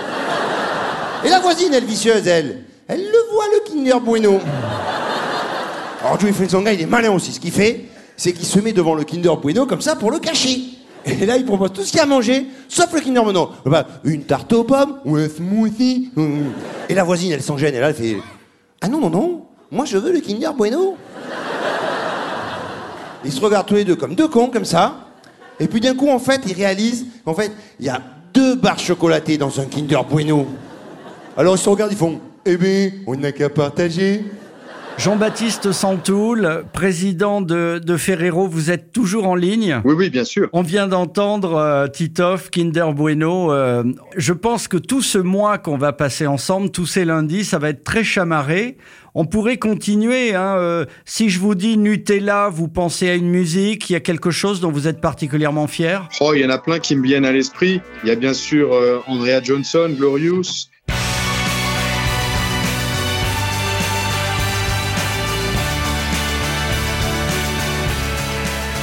Et 1.24 1.28
la 1.28 1.40
voisine, 1.40 1.72
elle 1.74 1.84
vicieuse, 1.84 2.26
elle. 2.26 2.64
Elle 2.86 3.00
le 3.02 3.32
voit, 3.32 3.44
le 3.52 3.70
Kinder 3.70 4.00
Bueno. 4.00 4.40
Alors 6.02 6.18
Joey 6.18 6.32
Fensonga, 6.32 6.72
il 6.72 6.80
est 6.80 6.86
malin 6.86 7.10
aussi. 7.10 7.32
Ce 7.32 7.40
qu'il 7.40 7.52
fait, 7.52 7.84
c'est 8.18 8.32
qu'il 8.32 8.44
se 8.44 8.58
met 8.58 8.72
devant 8.72 8.94
le 8.94 9.04
Kinder 9.04 9.34
Bueno 9.40 9.64
comme 9.64 9.80
ça 9.80 9.96
pour 9.96 10.10
le 10.10 10.18
cacher. 10.18 10.60
Et 11.06 11.24
là, 11.24 11.36
il 11.36 11.46
propose 11.46 11.72
tout 11.72 11.82
ce 11.82 11.90
qu'il 11.90 11.98
y 11.98 12.00
a 12.00 12.02
à 12.02 12.06
manger, 12.06 12.46
sauf 12.68 12.92
le 12.92 13.00
Kinder 13.00 13.22
Bueno. 13.22 13.50
Une 14.04 14.24
tarte 14.24 14.52
aux 14.52 14.64
pommes 14.64 14.98
ou 15.06 15.16
un 15.16 15.28
smoothie. 15.28 16.10
Et 16.90 16.94
la 16.94 17.04
voisine, 17.04 17.32
elle 17.32 17.42
s'en 17.42 17.56
gêne. 17.56 17.74
Et 17.74 17.80
là, 17.80 17.88
elle 17.88 17.94
fait 17.94 18.16
Ah 18.82 18.88
non, 18.88 19.00
non, 19.00 19.08
non, 19.08 19.42
moi 19.70 19.86
je 19.86 19.96
veux 19.96 20.12
le 20.12 20.20
Kinder 20.20 20.52
Bueno. 20.54 20.96
Ils 23.24 23.32
se 23.32 23.40
regardent 23.40 23.66
tous 23.66 23.74
les 23.74 23.84
deux 23.84 23.96
comme 23.96 24.14
deux 24.14 24.28
cons, 24.28 24.48
comme 24.48 24.64
ça. 24.64 25.06
Et 25.60 25.68
puis 25.68 25.80
d'un 25.80 25.94
coup, 25.94 26.10
en 26.10 26.18
fait, 26.18 26.42
ils 26.46 26.54
réalisent 26.54 27.06
qu'en 27.24 27.34
fait, 27.34 27.52
il 27.78 27.86
y 27.86 27.88
a 27.88 28.02
deux 28.34 28.56
barres 28.56 28.78
chocolatées 28.80 29.38
dans 29.38 29.60
un 29.60 29.64
Kinder 29.64 30.00
Bueno. 30.08 30.46
Alors 31.36 31.54
ils 31.54 31.60
se 31.60 31.68
regardent, 31.68 31.92
ils 31.92 31.98
font 31.98 32.20
eh 32.44 32.56
bien, 32.56 32.90
on 33.06 33.14
n'a 33.14 33.30
qu'à 33.30 33.48
partager. 33.48 34.24
Jean-Baptiste 34.98 35.70
Santoul, 35.70 36.64
président 36.72 37.40
de, 37.40 37.96
Ferrero, 37.96 38.48
vous 38.48 38.72
êtes 38.72 38.90
toujours 38.90 39.28
en 39.28 39.36
ligne 39.36 39.80
Oui, 39.84 39.94
oui, 39.96 40.10
bien 40.10 40.24
sûr. 40.24 40.48
On 40.52 40.62
vient 40.62 40.88
d'entendre 40.88 41.54
euh, 41.54 41.86
Titoff, 41.86 42.50
Kinder 42.50 42.92
Bueno. 42.92 43.52
Euh, 43.52 43.84
je 44.16 44.32
pense 44.32 44.66
que 44.66 44.76
tout 44.76 45.00
ce 45.00 45.18
mois 45.18 45.58
qu'on 45.58 45.78
va 45.78 45.92
passer 45.92 46.26
ensemble, 46.26 46.72
tous 46.72 46.86
ces 46.86 47.04
lundis, 47.04 47.44
ça 47.44 47.60
va 47.60 47.68
être 47.68 47.84
très 47.84 48.02
chamarré. 48.02 48.76
On 49.14 49.24
pourrait 49.24 49.58
continuer. 49.58 50.34
Hein, 50.34 50.56
euh, 50.58 50.84
si 51.04 51.30
je 51.30 51.38
vous 51.38 51.54
dis 51.54 51.78
Nutella, 51.78 52.48
vous 52.48 52.66
pensez 52.66 53.08
à 53.08 53.14
une 53.14 53.30
musique, 53.30 53.88
il 53.90 53.92
y 53.92 53.96
a 53.96 54.00
quelque 54.00 54.32
chose 54.32 54.60
dont 54.60 54.72
vous 54.72 54.88
êtes 54.88 55.00
particulièrement 55.00 55.68
fier? 55.68 56.08
Oh, 56.20 56.32
il 56.34 56.40
y 56.40 56.44
en 56.44 56.50
a 56.50 56.58
plein 56.58 56.80
qui 56.80 56.96
me 56.96 57.04
viennent 57.04 57.24
à 57.24 57.32
l'esprit. 57.32 57.80
Il 58.02 58.08
y 58.08 58.12
a 58.12 58.16
bien 58.16 58.34
sûr 58.34 58.72
Andrea 59.06 59.40
Johnson, 59.44 59.90
Glorious. 59.96 60.70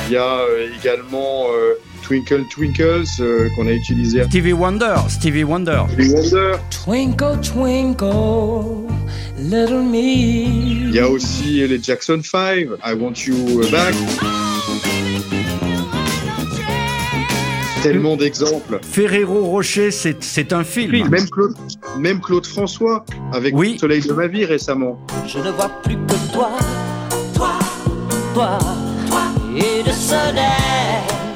Il 0.07 0.13
y 0.13 0.17
a 0.17 0.38
euh, 0.38 0.67
également 0.79 1.47
euh, 1.51 1.74
Twinkle 2.03 2.43
Twinkles 2.51 3.05
euh, 3.21 3.50
qu'on 3.55 3.65
a 3.67 3.71
utilisé. 3.71 4.24
Stevie 4.25 4.53
Wonder, 4.53 4.97
Stevie 5.09 5.43
Wonder. 5.43 5.81
Stevie 5.93 6.13
Wonder. 6.13 6.51
Twinkle 6.69 7.39
Twinkle, 7.41 8.88
little 9.39 9.81
me. 9.81 10.89
Il 10.89 10.93
y 10.93 11.00
a 11.00 11.09
aussi 11.09 11.67
les 11.67 11.81
Jackson 11.81 12.21
5, 12.24 12.67
I 12.85 12.93
Want 13.00 13.13
You 13.25 13.62
Back. 13.71 13.95
Tellement 17.81 18.15
d'exemples. 18.15 18.79
Ferrero 18.83 19.45
Rocher, 19.45 19.89
c'est 19.89 20.53
un 20.53 20.63
film. 20.63 21.09
Même 21.09 21.29
Claude, 21.29 21.55
même 21.97 22.21
Claude 22.21 22.45
François, 22.45 23.05
avec 23.33 23.55
oui. 23.55 23.74
Le 23.74 23.79
Soleil 23.79 24.01
de 24.01 24.13
ma 24.13 24.27
vie 24.27 24.45
récemment. 24.45 25.00
Je 25.25 25.39
ne 25.39 25.50
vois 25.50 25.69
plus 25.83 25.95
que 25.95 26.31
toi, 26.33 26.51
toi, 27.33 27.59
toi 28.35 28.59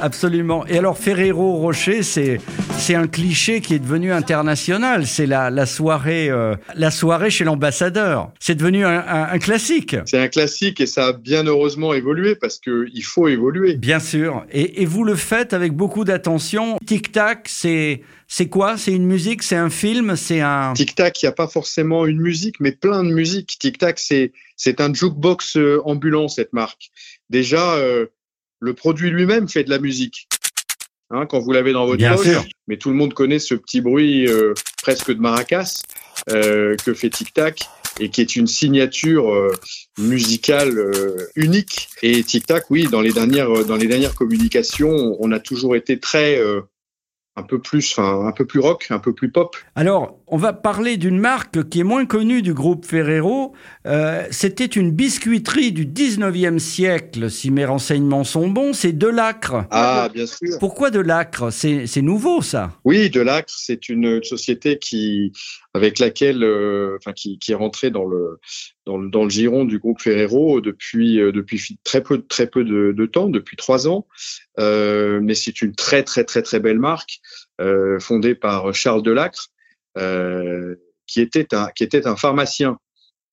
Absolument. 0.02 0.66
Et 0.66 0.78
alors 0.78 0.96
Ferrero 0.96 1.56
Rocher, 1.58 2.02
c'est 2.02 2.38
c'est 2.78 2.94
un 2.94 3.06
cliché 3.06 3.60
qui 3.60 3.74
est 3.74 3.78
devenu 3.78 4.12
international. 4.12 5.06
C'est 5.06 5.26
la, 5.26 5.50
la 5.50 5.66
soirée 5.66 6.30
euh, 6.30 6.56
la 6.74 6.90
soirée 6.90 7.30
chez 7.30 7.44
l'ambassadeur. 7.44 8.32
C'est 8.40 8.54
devenu 8.54 8.86
un, 8.86 9.04
un, 9.06 9.38
classique. 9.38 9.96
C'est 10.06 10.18
un 10.18 10.28
classique 10.28 10.80
et 10.80 10.86
ça 10.86 11.08
a 11.08 11.12
bien 11.12 11.44
heureusement 11.44 11.92
évolué 11.92 12.34
parce 12.34 12.58
que 12.58 12.86
il 12.94 13.02
faut 13.02 13.28
évoluer. 13.28 13.74
Bien 13.74 14.00
sûr. 14.00 14.44
Et, 14.50 14.82
et 14.82 14.86
vous 14.86 15.04
le 15.04 15.16
faites 15.16 15.52
avec 15.52 15.74
beaucoup 15.74 16.04
d'attention. 16.04 16.78
Tic 16.86 17.12
Tac, 17.12 17.46
c'est 17.48 18.00
c'est 18.26 18.48
quoi? 18.48 18.78
C'est 18.78 18.92
une 18.92 19.06
musique? 19.06 19.42
C'est 19.42 19.56
un 19.56 19.70
film? 19.70 20.16
C'est 20.16 20.40
un 20.40 20.72
Tic 20.72 20.94
Tac. 20.94 21.22
Il 21.22 21.26
n'y 21.26 21.30
a 21.30 21.32
pas 21.32 21.48
forcément 21.48 22.06
une 22.06 22.20
musique, 22.20 22.56
mais 22.60 22.72
plein 22.72 23.04
de 23.04 23.10
musique. 23.10 23.56
Tic 23.58 23.76
Tac, 23.76 23.98
c'est 23.98 24.32
c'est 24.56 24.80
un 24.80 24.92
jukebox 24.92 25.56
euh, 25.56 25.80
ambulant 25.84 26.28
cette 26.28 26.52
marque. 26.52 26.90
Déjà. 27.30 27.76
Euh, 27.76 28.06
le 28.60 28.74
produit 28.74 29.10
lui-même 29.10 29.48
fait 29.48 29.64
de 29.64 29.70
la 29.70 29.78
musique. 29.78 30.28
Hein, 31.10 31.26
quand 31.26 31.40
vous 31.40 31.50
l'avez 31.50 31.72
dans 31.72 31.86
votre 31.86 31.96
Bien 31.96 32.14
poche, 32.14 32.28
mais 32.68 32.76
tout 32.76 32.90
le 32.90 32.94
monde 32.94 33.14
connaît 33.14 33.40
ce 33.40 33.54
petit 33.54 33.80
bruit 33.80 34.28
euh, 34.28 34.54
presque 34.82 35.10
de 35.10 35.20
maracas 35.20 35.82
euh, 36.30 36.76
que 36.84 36.94
fait 36.94 37.10
Tic 37.10 37.34
Tac. 37.34 37.62
et 37.98 38.10
qui 38.10 38.20
est 38.20 38.36
une 38.36 38.46
signature 38.46 39.32
euh, 39.34 39.52
musicale 39.98 40.78
euh, 40.78 41.26
unique. 41.34 41.88
Et 42.02 42.22
Tic 42.22 42.46
Tac, 42.46 42.70
oui, 42.70 42.84
dans 42.84 43.00
les 43.00 43.12
dernières 43.12 43.64
dans 43.64 43.76
les 43.76 43.88
dernières 43.88 44.14
communications, 44.14 45.16
on 45.18 45.32
a 45.32 45.40
toujours 45.40 45.74
été 45.74 45.98
très 45.98 46.40
un 47.40 47.42
peu 47.42 47.58
plus, 47.58 47.92
enfin, 47.96 48.26
un 48.26 48.32
peu 48.32 48.44
plus 48.44 48.60
rock, 48.60 48.86
un 48.90 48.98
peu 48.98 49.12
plus 49.12 49.30
pop. 49.30 49.56
Alors, 49.74 50.18
on 50.26 50.36
va 50.36 50.52
parler 50.52 50.96
d'une 50.96 51.18
marque 51.18 51.68
qui 51.68 51.80
est 51.80 51.84
moins 51.84 52.06
connue 52.06 52.42
du 52.42 52.54
groupe 52.54 52.84
Ferrero. 52.84 53.52
Euh, 53.86 54.26
c'était 54.30 54.66
une 54.66 54.90
biscuiterie 54.92 55.72
du 55.72 55.86
19e 55.86 56.58
siècle, 56.58 57.30
si 57.30 57.50
mes 57.50 57.64
renseignements 57.64 58.24
sont 58.24 58.48
bons. 58.48 58.72
C'est 58.72 58.92
Delacre. 58.92 59.64
Ah, 59.70 60.08
bien 60.12 60.26
sûr. 60.26 60.58
Pourquoi 60.60 60.90
Delacre? 60.90 61.50
C'est 61.50 62.02
nouveau, 62.02 62.42
ça? 62.42 62.72
Oui, 62.84 63.10
Delacre, 63.10 63.52
c'est 63.54 63.88
une 63.88 64.22
société 64.22 64.78
qui, 64.78 65.32
avec 65.74 65.98
laquelle, 65.98 66.42
euh, 66.42 66.96
enfin, 66.98 67.12
qui, 67.12 67.38
qui, 67.38 67.52
est 67.52 67.56
rentrée 67.56 67.90
dans 67.90 68.04
le, 68.04 68.40
dans 68.86 68.98
le, 68.98 69.08
dans 69.08 69.22
le 69.22 69.30
giron 69.30 69.64
du 69.64 69.78
groupe 69.78 70.00
Ferrero 70.00 70.60
depuis, 70.60 71.20
euh, 71.20 71.30
depuis 71.32 71.78
très 71.84 72.02
peu, 72.02 72.22
très 72.22 72.48
peu 72.48 72.64
de, 72.64 73.06
temps, 73.06 73.28
depuis 73.28 73.56
trois 73.56 73.86
ans. 73.86 74.06
Euh, 74.58 75.20
mais 75.22 75.34
c'est 75.34 75.62
une 75.62 75.74
très, 75.74 76.02
très, 76.02 76.24
très, 76.24 76.42
très 76.42 76.60
belle 76.60 76.78
marque 76.78 77.20
fondée 78.00 78.34
par 78.34 78.74
Charles 78.74 79.02
Delacre. 79.02 79.48
Qui 81.06 81.20
était 81.20 81.54
un 81.54 81.68
qui 81.74 81.82
était 81.82 82.06
un 82.06 82.14
pharmacien. 82.14 82.78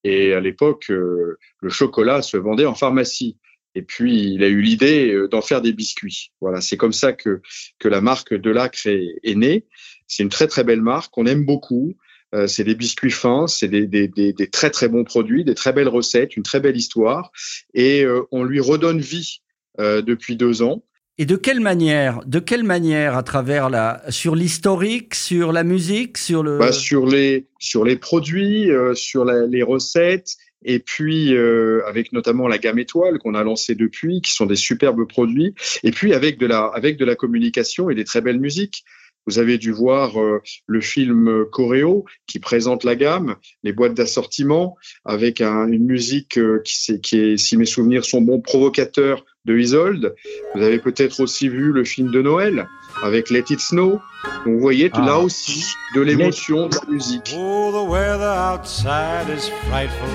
Et 0.03 0.34
à 0.34 0.39
l'époque, 0.39 0.88
le 0.89 1.70
chocolat 1.70 2.22
se 2.22 2.36
vendait 2.36 2.65
en 2.65 2.74
pharmacie. 2.74 3.38
Et 3.75 3.84
puis, 3.84 4.34
il 4.34 4.44
a 4.44 4.48
eu 4.48 4.62
l'idée 4.62 5.15
d'en 5.29 5.41
faire 5.41 5.62
des 5.62 5.74
biscuits. 5.74 6.32
Voilà, 6.41 6.60
c'est 6.60 6.75
comme 6.75 6.94
ça 6.94 7.13
que 7.13 7.41
que 7.77 7.88
la 7.88 8.01
marque 8.01 8.34
Delacre 8.34 8.88
est, 8.88 9.15
est 9.24 9.36
née. 9.36 9.67
C'est 10.08 10.24
une 10.24 10.29
très 10.29 10.48
très 10.48 10.63
belle 10.63 10.82
marque, 10.82 11.15
on 11.17 11.25
aime 11.25 11.46
beaucoup. 11.46 11.96
Euh, 12.36 12.48
c'est 12.48 12.64
des 12.64 12.76
biscuits 12.76 13.12
fins, 13.12 13.48
c'est 13.48 13.68
des, 13.68 13.88
des, 13.88 14.08
des, 14.08 14.34
des, 14.34 14.48
très 14.48 14.70
très 14.70 14.90
bons 14.90 15.04
produits, 15.04 15.44
des 15.44 15.56
très 15.56 15.74
belles 15.74 15.88
recettes, 15.88 16.36
une 16.36 16.44
très 16.44 16.60
belle 16.60 16.76
histoire, 16.76 17.32
et 17.74 18.06
on 18.32 18.44
lui 18.44 18.60
redonne 18.60 19.00
vie 19.00 19.42
euh, 19.80 20.02
depuis 20.02 20.36
deux 20.36 20.64
ans. 20.64 20.82
Et 21.20 21.26
de 21.26 21.36
quelle 21.36 21.60
manière 21.60 22.22
De 22.26 22.40
quelle 22.40 22.64
manière 22.64 23.16
à 23.16 23.22
travers 23.22 23.70
la 23.70 24.02
sur 24.10 24.36
l'historique, 24.36 25.14
sur 25.14 25.52
la 25.52 25.64
musique, 25.64 26.18
sur 26.18 26.42
le 26.42 26.58
bah, 26.58 26.72
sur 26.72 27.06
les 27.06 27.46
sur 27.60 27.86
les 27.86 27.96
produits, 27.96 28.72
euh, 28.72 28.96
sur 28.96 29.24
la, 29.24 29.46
les 29.46 29.62
recettes 29.62 30.36
et 30.64 30.80
puis 30.80 31.36
euh, 31.36 31.82
avec 31.86 32.12
notamment 32.12 32.48
la 32.48 32.58
gamme 32.58 32.80
étoile 32.80 33.20
qu'on 33.20 33.36
a 33.36 33.44
lancée 33.44 33.76
depuis, 33.76 34.22
qui 34.22 34.32
sont 34.32 34.48
des 34.48 34.56
superbes 34.56 35.08
produits, 35.08 35.54
et 35.84 35.92
puis 35.92 36.16
avec 36.16 36.40
de 36.40 36.48
la 36.48 36.66
avec 36.74 36.98
de 36.98 37.06
la 37.06 37.16
communication 37.16 37.92
et 37.92 37.96
des 37.96 38.04
très 38.04 38.22
belles 38.22 38.40
musiques. 38.40 38.84
Vous 39.28 39.40
avez 39.40 39.58
dû 39.58 39.72
voir 39.72 40.20
euh, 40.20 40.42
le 40.68 40.82
film 40.82 41.46
Coréo 41.52 42.06
qui 42.28 42.40
présente 42.40 42.86
la 42.86 42.96
gamme, 42.96 43.36
les 43.64 43.74
boîtes 43.74 43.94
d'assortiment, 43.94 44.78
avec 45.04 45.42
un, 45.42 45.68
une 45.68 45.86
musique 45.86 46.38
euh, 46.38 46.62
qui, 46.64 47.02
qui, 47.02 47.20
est, 47.20 47.38
si 47.38 47.58
mes 47.58 47.66
souvenirs 47.66 48.06
sont 48.06 48.22
bons, 48.22 48.40
provocateur 48.40 49.26
de 49.44 49.58
Isolde. 49.58 50.16
Vous 50.56 50.62
avez 50.62 50.80
peut-être 50.80 51.20
aussi 51.20 51.50
vu 51.50 51.72
le 51.72 51.84
film 51.84 52.12
de 52.12 52.22
Noël 52.22 52.68
avec 53.04 53.30
Let 53.30 53.46
It 53.50 53.60
Snow. 53.60 54.00
Donc 54.46 54.56
vous 54.56 54.60
voyez 54.60 54.90
ah. 54.94 55.06
là 55.06 55.20
aussi 55.20 55.64
de 55.96 56.02
l'émotion, 56.02 56.68
de 56.68 56.76
la 56.76 56.92
musique. 56.92 57.36
Oh, 57.38 57.72
the 57.72 57.90
weather 57.90 58.32
outside 58.32 59.30
is 59.30 59.50
frightful, 59.68 60.08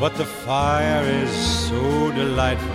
but 0.00 0.14
the 0.16 0.26
fire 0.46 1.04
is 1.24 1.30
so 1.30 2.12
delightful. 2.12 2.68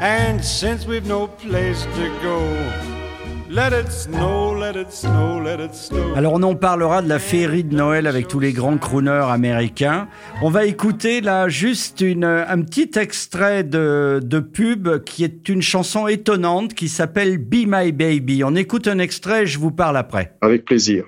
And 0.00 0.42
since 0.42 0.86
we've 0.86 1.06
no 1.06 1.26
place 1.26 1.84
to 1.84 2.08
go, 2.22 2.95
alors 6.16 6.32
on 6.34 6.42
en 6.42 6.54
parlera 6.56 7.00
de 7.00 7.08
la 7.08 7.18
féerie 7.18 7.62
de 7.62 7.76
Noël 7.76 8.06
avec 8.06 8.26
tous 8.26 8.40
les 8.40 8.52
grands 8.52 8.76
crooners 8.76 9.26
américains. 9.30 10.08
On 10.42 10.50
va 10.50 10.64
écouter 10.64 11.20
là 11.20 11.48
juste 11.48 12.00
une, 12.00 12.24
un 12.24 12.62
petit 12.62 12.90
extrait 12.98 13.62
de, 13.62 14.20
de 14.22 14.40
pub 14.40 15.04
qui 15.04 15.22
est 15.22 15.48
une 15.48 15.62
chanson 15.62 16.08
étonnante 16.08 16.74
qui 16.74 16.88
s'appelle 16.88 17.38
Be 17.38 17.66
My 17.66 17.92
Baby. 17.92 18.42
On 18.44 18.56
écoute 18.56 18.88
un 18.88 18.98
extrait, 18.98 19.46
je 19.46 19.58
vous 19.58 19.70
parle 19.70 19.96
après. 19.96 20.36
Avec 20.40 20.64
plaisir. 20.64 21.04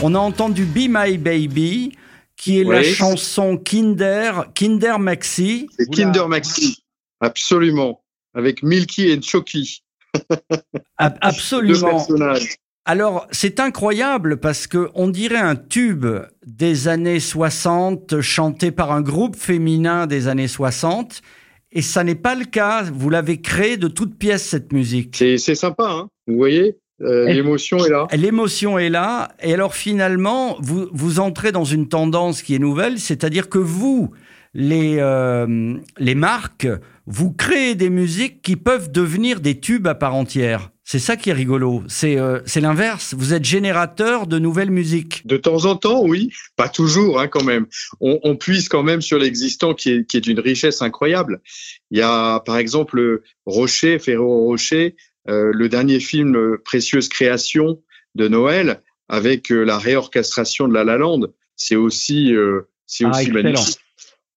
On 0.00 0.14
a 0.14 0.18
entendu 0.18 0.64
Be 0.64 0.86
My 0.88 1.18
Baby, 1.18 1.92
qui 2.36 2.60
est 2.60 2.64
la 2.64 2.84
chanson 2.84 3.56
Kinder, 3.56 4.44
Kinder 4.54 4.98
Maxi. 5.00 5.66
C'est 5.76 5.90
Kinder 5.90 6.28
Maxi, 6.28 6.84
absolument, 7.20 8.04
avec 8.32 8.62
Milky 8.62 9.08
et 9.08 9.20
Chucky. 9.20 9.82
absolument. 10.98 12.06
Alors, 12.84 13.26
c'est 13.32 13.58
incroyable 13.58 14.38
parce 14.38 14.68
que 14.68 14.88
on 14.94 15.08
dirait 15.08 15.36
un 15.36 15.56
tube 15.56 16.06
des 16.46 16.86
années 16.86 17.20
60 17.20 18.20
chanté 18.20 18.70
par 18.70 18.92
un 18.92 19.02
groupe 19.02 19.36
féminin 19.36 20.06
des 20.06 20.28
années 20.28 20.48
60 20.48 21.22
et 21.72 21.82
ça 21.82 22.04
n'est 22.04 22.14
pas 22.14 22.36
le 22.36 22.44
cas. 22.44 22.84
Vous 22.84 23.10
l'avez 23.10 23.40
créé 23.40 23.76
de 23.76 23.88
toutes 23.88 24.16
pièces 24.16 24.48
cette 24.48 24.72
musique. 24.72 25.16
C'est 25.16 25.54
sympa, 25.54 25.90
hein 25.90 26.08
vous 26.28 26.36
voyez? 26.36 26.78
Euh, 27.00 27.32
l'émotion 27.32 27.84
est 27.84 27.90
là. 27.90 28.06
L'émotion 28.12 28.78
est 28.78 28.90
là. 28.90 29.28
Et 29.42 29.54
alors 29.54 29.74
finalement, 29.74 30.56
vous, 30.60 30.88
vous 30.92 31.20
entrez 31.20 31.52
dans 31.52 31.64
une 31.64 31.88
tendance 31.88 32.42
qui 32.42 32.54
est 32.54 32.58
nouvelle, 32.58 32.98
c'est-à-dire 32.98 33.48
que 33.48 33.58
vous, 33.58 34.10
les, 34.54 34.96
euh, 34.98 35.74
les 35.98 36.14
marques, 36.14 36.68
vous 37.06 37.32
créez 37.32 37.74
des 37.74 37.90
musiques 37.90 38.42
qui 38.42 38.56
peuvent 38.56 38.90
devenir 38.90 39.40
des 39.40 39.60
tubes 39.60 39.86
à 39.86 39.94
part 39.94 40.14
entière. 40.14 40.70
C'est 40.90 40.98
ça 40.98 41.16
qui 41.16 41.28
est 41.28 41.34
rigolo. 41.34 41.82
C'est 41.86 42.18
euh, 42.18 42.40
l'inverse. 42.56 43.14
Vous 43.16 43.34
êtes 43.34 43.44
générateur 43.44 44.26
de 44.26 44.38
nouvelles 44.38 44.70
musiques. 44.70 45.20
De 45.26 45.36
temps 45.36 45.66
en 45.66 45.76
temps, 45.76 46.02
oui. 46.02 46.30
Pas 46.56 46.70
toujours, 46.70 47.20
hein, 47.20 47.28
quand 47.28 47.44
même. 47.44 47.66
On, 48.00 48.18
on 48.22 48.36
puise 48.36 48.70
quand 48.70 48.82
même 48.82 49.02
sur 49.02 49.18
l'existant 49.18 49.74
qui 49.74 49.90
est, 49.90 50.06
qui 50.06 50.16
est 50.16 50.22
d'une 50.22 50.40
richesse 50.40 50.80
incroyable. 50.80 51.42
Il 51.90 51.98
y 51.98 52.02
a, 52.02 52.40
par 52.40 52.56
exemple, 52.56 53.20
Rocher, 53.44 53.98
Ferro 53.98 54.46
Rocher, 54.46 54.96
le 55.28 55.68
dernier 55.68 56.00
film 56.00 56.36
euh, 56.36 56.60
Précieuse 56.64 57.08
création 57.08 57.82
de 58.14 58.28
Noël 58.28 58.82
avec 59.08 59.52
euh, 59.52 59.62
la 59.62 59.78
réorchestration 59.78 60.68
de 60.68 60.74
La 60.74 60.84
La 60.84 60.96
Land. 60.96 61.20
C'est 61.54 61.76
aussi, 61.76 62.32
c'est 62.86 63.04
ah, 63.04 63.10
aussi 63.10 63.32
magnifique. 63.32 63.78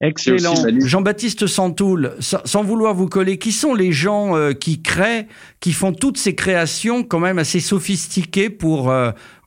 Excellent. 0.04 0.56
Jean-Baptiste 0.84 1.46
Santoul, 1.46 2.16
sans 2.20 2.64
vouloir 2.64 2.96
vous 2.96 3.08
coller, 3.08 3.38
qui 3.38 3.52
sont 3.52 3.76
les 3.76 3.92
gens 3.92 4.52
qui 4.60 4.82
créent, 4.82 5.28
qui 5.60 5.72
font 5.72 5.94
toutes 5.94 6.18
ces 6.18 6.34
créations 6.34 7.04
quand 7.04 7.20
même 7.20 7.38
assez 7.38 7.60
sophistiquées 7.60 8.50
pour 8.50 8.92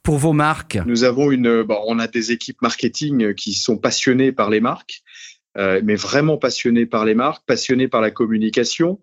pour 0.04 0.18
vos 0.18 0.32
marques? 0.32 0.78
Nous 0.86 1.02
avons 1.02 1.32
une, 1.32 1.64
bon, 1.64 1.80
on 1.88 1.98
a 1.98 2.06
des 2.06 2.30
équipes 2.30 2.62
marketing 2.62 3.34
qui 3.34 3.54
sont 3.54 3.76
passionnées 3.76 4.30
par 4.30 4.50
les 4.50 4.60
marques, 4.60 5.02
mais 5.56 5.96
vraiment 5.96 6.36
passionnées 6.36 6.86
par 6.86 7.04
les 7.04 7.16
marques, 7.16 7.42
passionnées 7.44 7.88
par 7.88 8.02
la 8.02 8.12
communication. 8.12 9.00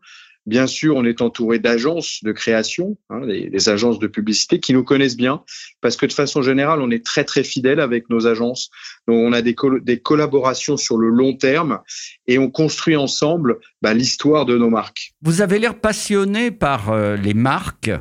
Bien 0.47 0.65
sûr, 0.65 0.95
on 0.95 1.05
est 1.05 1.21
entouré 1.21 1.59
d'agences 1.59 2.19
de 2.23 2.31
création, 2.31 2.97
hein, 3.11 3.21
des, 3.27 3.69
agences 3.69 3.99
de 3.99 4.07
publicité 4.07 4.59
qui 4.59 4.73
nous 4.73 4.83
connaissent 4.83 5.17
bien, 5.17 5.43
parce 5.81 5.95
que 5.95 6.07
de 6.07 6.13
façon 6.13 6.41
générale, 6.41 6.81
on 6.81 6.89
est 6.89 7.05
très 7.05 7.23
très 7.23 7.43
fidèle 7.43 7.79
avec 7.79 8.09
nos 8.09 8.25
agences. 8.25 8.71
Donc, 9.07 9.17
on 9.17 9.33
a 9.33 9.41
des, 9.43 9.53
collaborations 10.01 10.77
sur 10.77 10.97
le 10.97 11.09
long 11.09 11.35
terme 11.35 11.79
et 12.27 12.39
on 12.39 12.49
construit 12.49 12.95
ensemble 12.95 13.59
bah, 13.83 13.93
l'histoire 13.93 14.45
de 14.45 14.57
nos 14.57 14.71
marques. 14.71 15.13
Vous 15.21 15.41
avez 15.41 15.59
l'air 15.59 15.79
passionné 15.79 16.49
par 16.49 16.89
euh, 16.89 17.15
les 17.17 17.35
marques. 17.35 17.91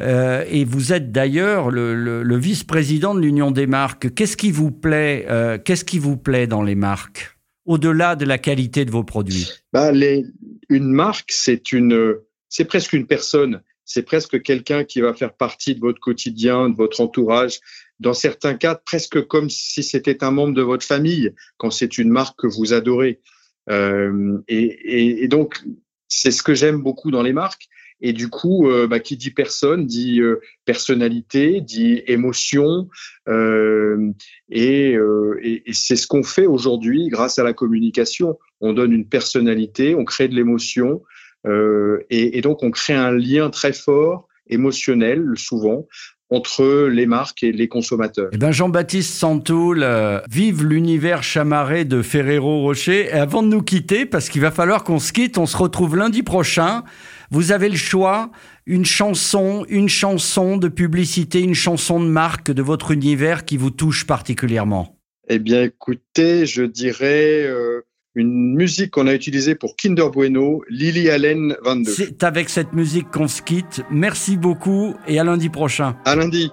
Euh, 0.00 0.44
et 0.48 0.64
vous 0.64 0.92
êtes 0.92 1.12
d'ailleurs 1.12 1.70
le, 1.70 1.94
le, 1.94 2.24
le 2.24 2.36
vice-président 2.36 3.14
de 3.14 3.20
l'Union 3.20 3.52
des 3.52 3.68
marques. 3.68 4.12
Qu'est-ce 4.14 4.36
qui 4.36 4.50
vous 4.50 4.72
plaît 4.72 5.26
euh, 5.30 5.58
Qu'est-ce 5.64 5.84
qui 5.84 6.00
vous 6.00 6.16
plaît 6.16 6.48
dans 6.48 6.62
les 6.62 6.74
marques? 6.74 7.33
Au-delà 7.66 8.16
de 8.16 8.24
la 8.24 8.38
qualité 8.38 8.84
de 8.84 8.90
vos 8.90 9.04
produits 9.04 9.50
bah, 9.72 9.92
Une 10.68 10.92
marque, 10.92 11.32
c'est 11.32 12.64
presque 12.66 12.92
une 12.92 13.06
personne. 13.06 13.62
C'est 13.84 14.02
presque 14.02 14.42
quelqu'un 14.42 14.84
qui 14.84 15.00
va 15.00 15.12
faire 15.12 15.34
partie 15.34 15.74
de 15.74 15.80
votre 15.80 16.00
quotidien, 16.00 16.70
de 16.70 16.76
votre 16.76 17.00
entourage. 17.00 17.60
Dans 18.00 18.14
certains 18.14 18.54
cas, 18.54 18.74
presque 18.74 19.26
comme 19.26 19.50
si 19.50 19.82
c'était 19.82 20.24
un 20.24 20.30
membre 20.30 20.54
de 20.54 20.62
votre 20.62 20.86
famille, 20.86 21.32
quand 21.58 21.70
c'est 21.70 21.98
une 21.98 22.10
marque 22.10 22.40
que 22.40 22.46
vous 22.46 22.72
adorez. 22.72 23.20
Euh, 23.70 24.38
et, 24.48 25.22
et, 25.24 25.28
donc, 25.28 25.62
c'est 26.08 26.30
ce 26.30 26.42
que 26.42 26.54
j'aime 26.54 26.82
beaucoup 26.82 27.10
dans 27.10 27.22
les 27.22 27.32
marques. 27.32 27.68
Et 28.00 28.12
du 28.12 28.28
coup, 28.28 28.68
euh, 28.68 28.86
bah, 28.86 29.00
qui 29.00 29.16
dit 29.16 29.30
personne 29.30 29.86
dit 29.86 30.20
euh, 30.20 30.40
personnalité, 30.64 31.60
dit 31.60 32.02
émotion. 32.06 32.88
Euh, 33.28 34.12
et, 34.50 34.96
c'est 35.72 35.96
ce 35.96 36.06
qu'on 36.06 36.22
fait 36.22 36.46
aujourd'hui 36.46 37.08
grâce 37.08 37.38
à 37.38 37.44
la 37.44 37.52
communication. 37.52 38.38
On 38.60 38.72
donne 38.72 38.92
une 38.92 39.08
personnalité, 39.08 39.94
on 39.94 40.04
crée 40.04 40.28
de 40.28 40.34
l'émotion. 40.34 41.02
Et, 42.10 42.40
donc, 42.40 42.62
on 42.62 42.70
crée 42.70 42.94
un 42.94 43.10
lien 43.10 43.50
très 43.50 43.72
fort, 43.72 44.28
émotionnel, 44.48 45.32
souvent, 45.36 45.86
entre 46.30 46.88
les 46.88 47.04
marques 47.04 47.42
et 47.42 47.52
les 47.52 47.68
consommateurs. 47.68 48.30
Eh 48.32 48.38
ben 48.38 48.50
Jean-Baptiste 48.50 49.12
Santoul, 49.14 49.86
vive 50.30 50.64
l'univers 50.64 51.22
chamarré 51.22 51.84
de 51.84 52.00
Ferrero 52.00 52.62
Rocher. 52.62 53.08
Et 53.08 53.12
avant 53.12 53.42
de 53.42 53.48
nous 53.48 53.62
quitter, 53.62 54.06
parce 54.06 54.30
qu'il 54.30 54.40
va 54.40 54.50
falloir 54.50 54.84
qu'on 54.84 54.98
se 54.98 55.12
quitte, 55.12 55.36
on 55.36 55.46
se 55.46 55.56
retrouve 55.56 55.96
lundi 55.96 56.22
prochain. 56.22 56.84
Vous 57.34 57.50
avez 57.50 57.68
le 57.68 57.76
choix, 57.76 58.30
une 58.64 58.84
chanson, 58.84 59.66
une 59.68 59.88
chanson 59.88 60.56
de 60.56 60.68
publicité, 60.68 61.40
une 61.40 61.52
chanson 61.52 61.98
de 61.98 62.06
marque 62.06 62.52
de 62.52 62.62
votre 62.62 62.92
univers 62.92 63.44
qui 63.44 63.56
vous 63.56 63.70
touche 63.70 64.06
particulièrement. 64.06 65.00
Eh 65.28 65.40
bien, 65.40 65.64
écoutez, 65.64 66.46
je 66.46 66.62
dirais 66.62 67.42
euh, 67.42 67.80
une 68.14 68.54
musique 68.54 68.92
qu'on 68.92 69.08
a 69.08 69.14
utilisée 69.14 69.56
pour 69.56 69.74
Kinder 69.74 70.10
Bueno, 70.12 70.62
Lily 70.68 71.10
Allen 71.10 71.56
22. 71.64 71.90
C'est 71.90 72.22
avec 72.22 72.48
cette 72.50 72.72
musique 72.72 73.10
qu'on 73.10 73.26
se 73.26 73.42
quitte. 73.42 73.82
Merci 73.90 74.36
beaucoup 74.36 74.94
et 75.08 75.18
à 75.18 75.24
lundi 75.24 75.48
prochain. 75.48 75.96
À 76.04 76.14
lundi. 76.14 76.52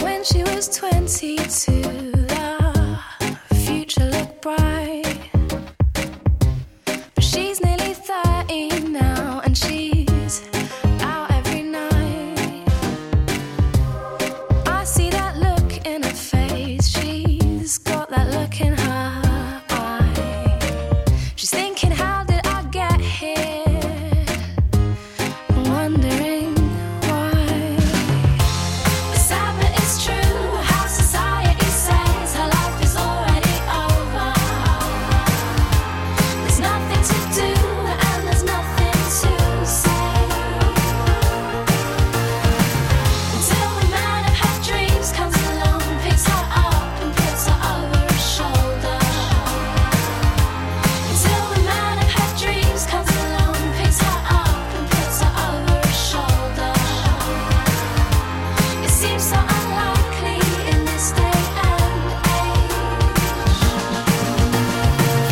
When 0.00 0.22
she 0.22 0.44
was 0.46 0.70
22, 0.80 1.99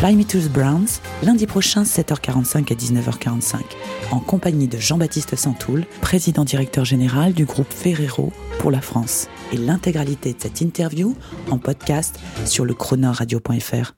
Fly 0.09 0.17
Me 0.17 0.49
Browns, 0.49 1.03
lundi 1.23 1.47
prochain 1.47 1.83
7h45 1.83 2.73
à 2.73 2.75
19h45, 2.75 3.57
en 4.11 4.21
compagnie 4.21 4.67
de 4.67 4.79
Jean-Baptiste 4.79 5.37
Santoul, 5.37 5.85
président 6.00 6.47
directeur 6.47 6.87
général 6.87 7.35
du 7.35 7.45
groupe 7.45 7.71
Ferrero 7.71 8.33
pour 8.59 8.71
la 8.71 8.81
France. 8.81 9.29
Et 9.53 9.59
l'intégralité 9.59 10.33
de 10.33 10.41
cette 10.41 10.62
interview 10.62 11.15
en 11.50 11.59
podcast 11.59 12.19
sur 12.47 12.65
le 12.65 12.73
chronoradio.fr. 12.73 13.93